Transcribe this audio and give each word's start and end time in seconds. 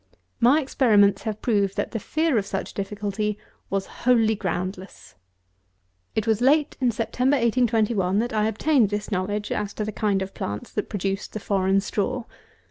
My 0.39 0.59
experiments 0.63 1.21
have 1.21 1.43
proved 1.43 1.77
that 1.77 1.91
the 1.91 1.99
fear 1.99 2.39
of 2.39 2.47
such 2.47 2.73
difficulty 2.73 3.37
was 3.69 3.85
wholly 4.01 4.33
groundless. 4.33 5.13
217. 6.15 6.15
It 6.15 6.25
was 6.25 6.41
late 6.41 6.75
in 6.81 6.89
September 6.89 7.35
1821 7.35 8.17
that 8.17 8.33
I 8.33 8.47
obtained 8.47 8.89
this 8.89 9.11
knowledge, 9.11 9.51
as 9.51 9.75
to 9.75 9.85
the 9.85 9.91
kind 9.91 10.23
of 10.23 10.33
plants 10.33 10.71
that 10.71 10.89
produced 10.89 11.33
the 11.33 11.39
foreign 11.39 11.81
straw. 11.81 12.23